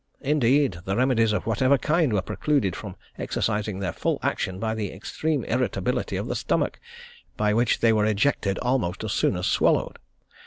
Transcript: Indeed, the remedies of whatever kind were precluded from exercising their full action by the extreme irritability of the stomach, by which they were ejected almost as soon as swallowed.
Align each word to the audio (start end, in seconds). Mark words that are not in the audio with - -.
Indeed, 0.21 0.79
the 0.85 0.95
remedies 0.95 1.31
of 1.31 1.45
whatever 1.45 1.77
kind 1.77 2.11
were 2.11 2.23
precluded 2.23 2.75
from 2.75 2.95
exercising 3.19 3.77
their 3.77 3.93
full 3.93 4.17
action 4.23 4.57
by 4.59 4.73
the 4.73 4.91
extreme 4.91 5.43
irritability 5.43 6.15
of 6.15 6.25
the 6.25 6.33
stomach, 6.33 6.79
by 7.37 7.53
which 7.53 7.81
they 7.81 7.93
were 7.93 8.07
ejected 8.07 8.57
almost 8.63 9.03
as 9.03 9.11
soon 9.13 9.35
as 9.35 9.45
swallowed. 9.45 9.99